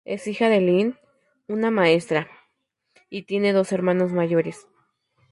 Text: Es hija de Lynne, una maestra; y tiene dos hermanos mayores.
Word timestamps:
Es 0.03 0.25
hija 0.25 0.49
de 0.49 0.59
Lynne, 0.61 0.95
una 1.47 1.69
maestra; 1.69 2.27
y 3.11 3.21
tiene 3.21 3.53
dos 3.53 3.71
hermanos 3.71 4.11
mayores. 4.11 4.65